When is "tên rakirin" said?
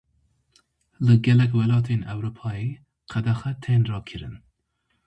3.63-4.35